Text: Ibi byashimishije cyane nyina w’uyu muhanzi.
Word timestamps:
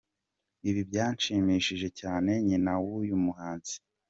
Ibi 0.69 0.81
byashimishije 0.89 1.87
cyane 1.99 2.31
nyina 2.47 2.73
w’uyu 2.83 3.15
muhanzi. 3.23 3.75